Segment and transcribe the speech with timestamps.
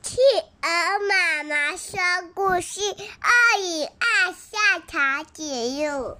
[0.00, 0.16] 企
[0.62, 0.68] 鹅
[1.08, 1.98] 妈妈说
[2.34, 6.16] 故事，鳄鱼爱下长颈鹿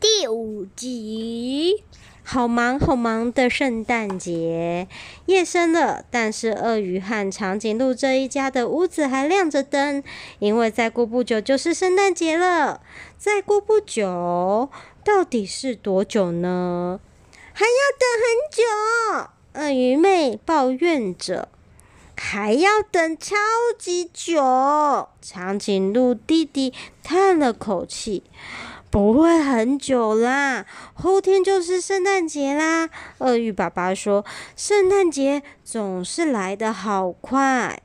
[0.00, 1.84] 第五集。
[2.24, 4.88] 好忙好忙的圣诞节，
[5.26, 10.02] 夜深了，但是鳄鱼和长颈鹿这一家的屋子还亮着灯，
[10.38, 12.80] 因为再过不久就是圣诞节了。
[13.18, 14.70] 再过不久，
[15.04, 16.98] 到底是多久呢？
[17.52, 18.62] 还要等很久。
[19.60, 21.48] 鳄鱼妹抱怨着。
[22.16, 23.36] 还要等超
[23.78, 28.24] 级久，长颈鹿弟弟叹了口气
[28.90, 30.64] ：“不会很久啦，
[30.94, 32.88] 后天就是圣诞节啦。”
[33.18, 34.24] 鳄鱼爸爸说
[34.56, 37.82] ：“圣诞节总是来得好快。”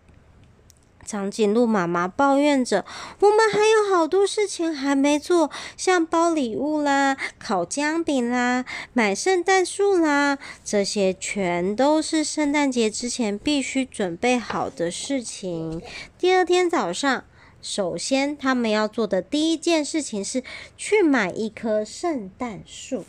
[1.07, 2.83] 长颈鹿妈妈抱怨着
[3.21, 15.81] ：“我们还有好多事情还没做，像包礼物啦、烤姜饼啦、买圣诞树啦，这些全都是圣诞节之前必须准备好的事情。”
[16.19, 17.23] 第二天早上，
[17.61, 20.43] 首先他们要做的第一件事情是
[20.75, 23.05] 去买一棵圣诞树。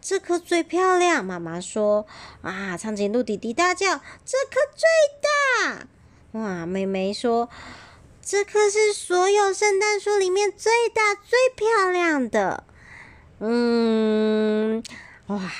[0.00, 2.06] 这棵最漂亮，妈妈说
[2.42, 4.88] ：“啊！”长颈鹿弟弟大叫：“这棵最
[5.20, 5.86] 大！”
[6.32, 7.48] 哇，妹妹说
[8.24, 12.64] ：“这棵是所有圣诞树里面最大、最漂亮的。”
[13.38, 14.82] 嗯，
[15.26, 15.52] 哇，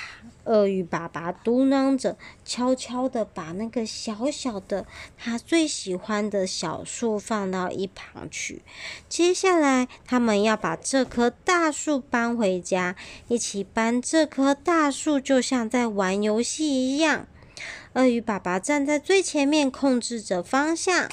[0.45, 8.61] 鳄鱼爸爸嘟囔着，悄悄的把那个小小的、他最喜欢的小树放到一旁去。
[9.07, 12.95] 接下来，他们要把这棵大树搬回家，
[13.27, 17.27] 一起搬这棵大树，就像在玩游戏一样。
[17.93, 21.07] 鳄鱼爸爸站在最前面，控制着方向。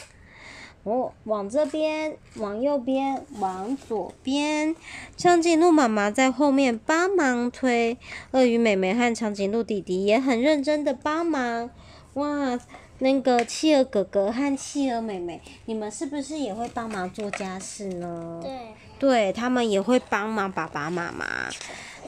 [0.82, 4.74] 哦，往这边，往右边，往左边。
[5.14, 7.98] 长颈鹿妈妈在后面帮忙推。
[8.30, 11.68] 鳄鱼妹妹和长颈鹿弟弟也很认真的帮忙。
[12.14, 12.58] 哇，
[13.00, 18.40] 那个企鹅哥哥和企鹅妹妹，你们是不是也会帮忙做家事呢？
[18.42, 18.58] 对，
[18.98, 21.50] 对，他们也会帮忙爸爸妈妈。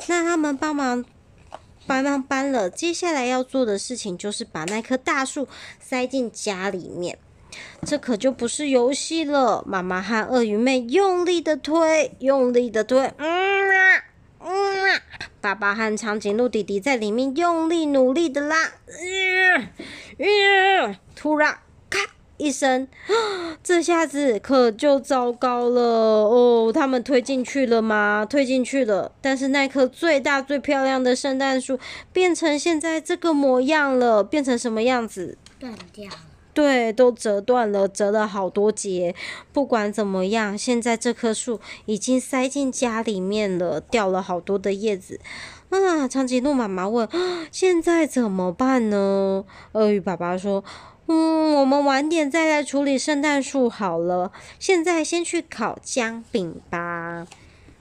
[0.09, 1.05] 那他们帮忙。
[1.87, 5.49] 搬搬搬了，接下来要做的事情就是把那棵大树
[5.81, 7.19] 塞进家里面。
[7.85, 9.63] 这可就不是游戏了。
[9.67, 14.05] 妈妈和鳄鱼妹用力的推，用力的推，嗯啊，
[14.41, 15.03] 嗯啊。
[15.41, 19.69] 爸爸和长颈鹿弟弟在里面用力努力的拉，嗯
[20.19, 20.97] 嗯。
[21.15, 21.59] 突然。
[22.43, 22.89] 一声，
[23.63, 26.73] 这下子可就糟糕了哦！
[26.75, 28.27] 他们推进去了吗？
[28.29, 31.79] 推进去了，但是那棵最大最漂亮的圣诞树
[32.13, 35.39] 变成现在这个模样了，变成什么样子？
[35.61, 36.17] 断掉了。
[36.53, 39.15] 对，都折断了，折了好多节。
[39.53, 45.21] 不管怎么样，现在这棵树已经塞进家里面了，掉了好多的叶子。
[45.71, 46.09] 啊！
[46.09, 47.09] 长颈鹿妈妈问
[47.51, 50.65] ：“现在怎么办呢？”鳄鱼爸爸说。
[51.07, 54.33] 嗯，我们晚点再来处理圣诞树好了。
[54.59, 57.27] 现在先去烤姜饼吧。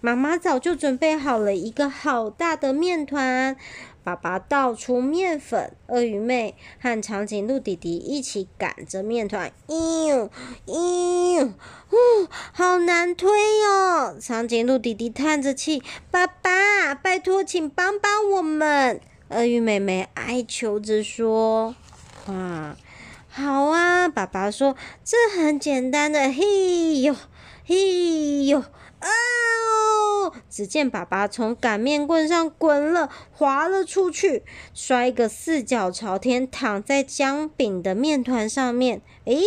[0.04, 3.56] 妈妈早就准备好了一个好大的面团。
[4.04, 9.52] 爸爸倒出面粉，鳄鱼妹和长颈鹿弟弟一起擀着面团。
[9.68, 10.28] 嘤
[10.66, 11.52] 嘤，
[11.92, 13.30] 呜，好难推
[13.64, 14.18] 哦！
[14.20, 19.00] 长颈鹿弟弟叹着气：“爸爸，拜托，请帮帮我们。”
[19.30, 21.76] 鳄鱼妹妹哀求着说
[22.26, 22.76] ：“啊。”
[23.34, 24.75] 好啊，爸爸说，
[25.06, 27.16] 这很简单的，嘿呦，
[27.66, 30.34] 嘿呦，哦！
[30.50, 34.44] 只见爸爸从擀面棍上滚了，滑了出去，
[34.74, 39.02] 摔个四脚朝天，躺在姜饼的面团上面。
[39.24, 39.41] 诶，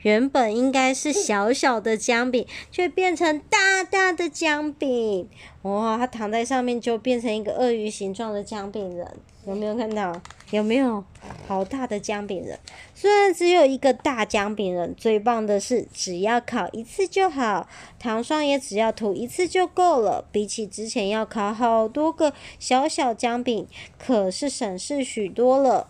[0.00, 5.28] 原本应该是小小的姜饼，却变成大大的姜饼。
[5.62, 9.16] 哇，他躺在上面就变成一个鳄鱼形状的姜饼人。
[9.46, 10.18] 有没有看到？
[10.50, 11.04] 有没有
[11.46, 12.58] 好大的姜饼人？
[12.94, 20.24] 虽然只有一个大姜饼人，最棒的是只要烤一次就好，糖霜也只要涂一次就够了。
[20.32, 23.66] 比起之前要烤好多个小小姜饼，
[23.98, 25.88] 可是省事许多了。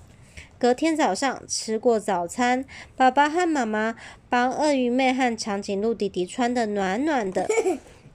[0.59, 2.65] 隔天早上吃过早餐，
[2.97, 3.95] 爸爸和妈妈
[4.29, 7.49] 帮鳄鱼妹和长颈鹿弟弟穿的暖暖的。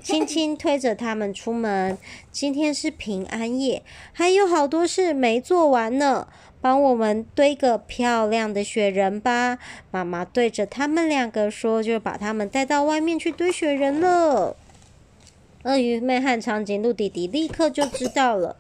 [0.03, 1.97] 轻轻推着他们出门。
[2.29, 6.27] 今天是平安夜，还有好多事没做完呢。
[6.59, 9.57] 帮我们堆个漂亮的雪人吧。
[9.91, 14.55] 妈妈对着他们两个说，就把他们带到外面去堆雪人了。
[15.63, 18.57] 鳄鱼妹和长颈鹿弟弟立刻就知道了。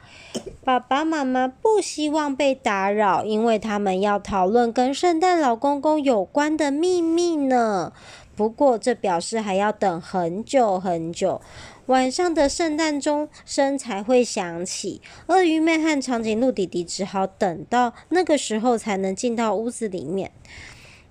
[0.63, 7.91] 爸爸妈妈不希望被打扰，因为他们要讨论跟圣诞老公公有关的秘密呢。
[8.35, 11.41] 不过，这表示还要等很久很久，
[11.85, 15.01] 晚上的圣诞钟声才会响起。
[15.27, 20.31] 鳄鱼妹和长颈鹿弟弟只好等到那个时候才能进到屋子里面。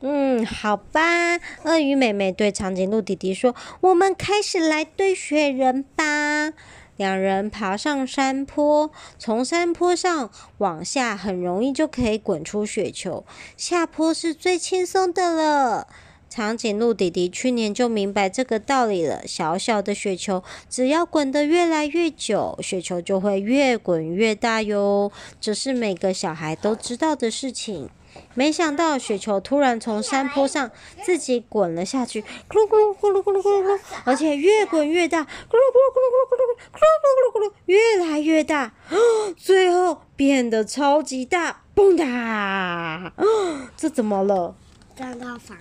[0.00, 1.38] 嗯，好吧。
[1.62, 6.52] 鳄鱼妹妹对长颈鹿弟弟说：“我们开始来堆雪人吧。”
[6.98, 13.24] 两人爬上山坡，从山坡上往下，很容易就可以滚出雪球。
[13.56, 15.86] 下坡是最轻松的了。
[16.34, 19.26] 长颈鹿弟弟去年就明白这个道理了。
[19.26, 25.12] 小小的雪球，只要滚得越来越久，雪球就会越滚越大哟。
[25.38, 27.90] 这是每个小孩都知道的事情。
[28.32, 30.70] 没想到雪球突然从山坡上
[31.02, 38.72] 自己滚了下去，咕噜咕噜咕噜咕噜咕噜咕噜，而且越滚越大，咕噜咕噜咕噜咕噜咕噜咕噜咕噜咕噜，越来越大，
[39.36, 43.12] 最后变得超级大，嘣哒！
[43.76, 44.56] 这怎么了？
[44.96, 45.58] 撞到房。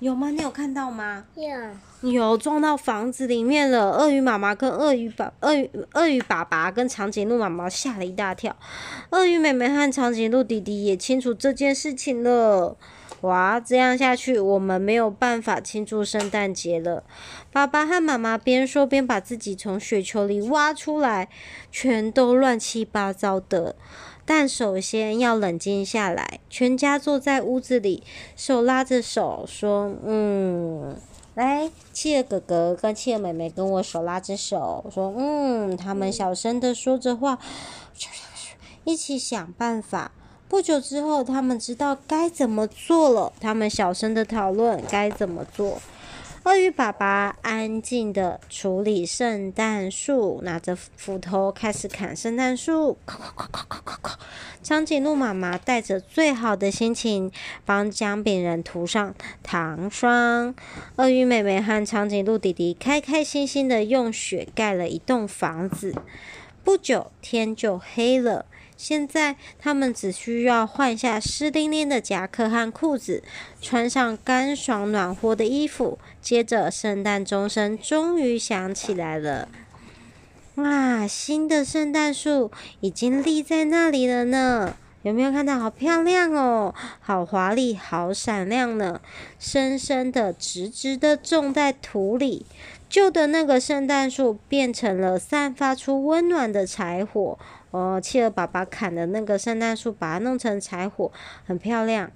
[0.00, 0.28] 有吗？
[0.30, 1.24] 你有看到吗？
[1.34, 3.92] 有，有撞到房子里面了。
[3.92, 8.54] 鳄鱼妈妈跟鳄鱼爸、鳄鱼鳄鱼爸爸跟长颈鹿妈妈吓了一大跳。
[9.10, 12.76] 鳄鱼妹妹和长颈鹿弟弟也清楚这件事情了。
[13.24, 17.04] 哇，这样下去我们没有办法庆祝圣诞节了。
[17.50, 21.30] 爸爸和妈妈边说边把自己从雪球里挖出来，
[21.72, 23.76] 全都乱七八糟的。
[24.26, 28.02] 但首先要冷静下来，全家坐在屋子里，
[28.36, 30.94] 手拉着手，说：“嗯，
[31.34, 37.38] 来，企鹅哥哥跟企鹅妹妹跟我手拉着手，说：嗯，他们小声的说着话，
[38.84, 40.12] 一起想办法。
[40.54, 45.82] 不久之后，他们知道该怎么做了，他们小声的讨论该怎么做。”
[46.44, 52.96] 鳄鱼爸爸安静的处理圣诞树，拿着斧头开始砍圣诞树。
[53.04, 54.18] 咔咔咔咔咔咔咔。
[54.62, 57.32] 长颈鹿妈妈带着最好的心情
[57.64, 59.12] 帮姜饼人涂上
[59.42, 60.54] 糖霜。
[60.94, 65.92] 鳄鱼妹妹和长颈鹿弟弟开开心心的用雪盖了一栋房子。
[66.62, 68.46] 不久天就黑了。
[68.76, 73.22] 现在他们只需要换下湿淋淋的夹克和裤子，
[73.60, 75.98] 穿上干爽暖和的衣服。
[76.20, 79.48] 接着，圣诞钟声终于响起来了。
[80.56, 82.50] 哇，新的圣诞树
[82.80, 84.76] 已经立在那里了呢！
[85.02, 85.58] 有没有看到？
[85.58, 89.00] 好漂亮哦，好华丽，好闪亮呢！
[89.38, 92.46] 深深的、直直的种在土里。
[92.88, 97.38] 旧的那个圣诞树变成了散发出温暖的柴火。
[97.74, 101.10] 哦，企鹅爸爸砍的那个圣诞树，把它弄成柴火，
[101.44, 102.08] 很漂亮。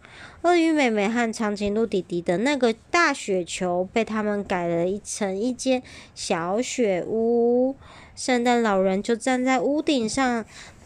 [0.43, 5.82] 鳄鱼妹妹和长颈鹿弟弟的那个大雪球，被他们改了一成一间
[6.14, 7.75] 小雪屋。
[8.14, 10.44] 圣诞老人就站在屋顶上，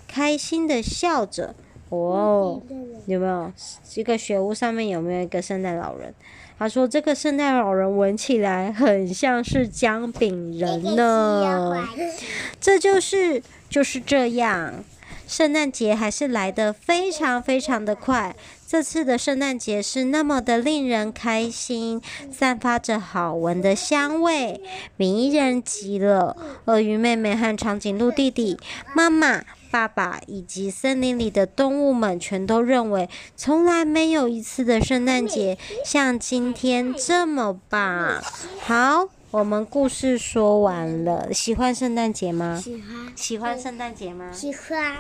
[0.08, 1.54] 开心的笑着。
[1.90, 2.62] 哦，
[3.04, 3.52] 有没有？
[3.86, 6.14] 这个雪屋上面有没有一个圣诞老人？
[6.58, 11.86] 他说：“这个圣诞老人闻起来很像是姜饼人呢。
[12.58, 13.42] ”这就是。
[13.72, 14.84] 就是这样，
[15.26, 18.36] 圣诞节还是来得非常非常的快。
[18.68, 24.60] 这次的圣诞节是那么的令人开心，散发着好闻的香味，
[24.98, 26.36] 迷人极了。
[26.66, 28.58] 鳄鱼妹妹和长颈鹿弟弟、
[28.94, 38.22] 妈妈、爸爸以及森林里的动物们，全都认为，从来没有一次的圣诞节像今天这么棒。
[38.60, 39.08] 好。
[39.32, 42.60] 我们故事说完了，喜欢圣诞节吗？
[42.62, 43.12] 喜欢。
[43.16, 44.30] 喜欢圣诞节吗？
[44.30, 44.94] 喜欢。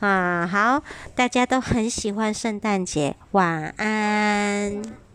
[0.00, 0.82] 啊，好，
[1.14, 3.14] 大家都很喜欢圣诞节。
[3.30, 5.05] 晚安。